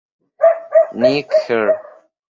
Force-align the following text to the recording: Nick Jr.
Nick 0.95 1.29
Jr. 1.47 1.77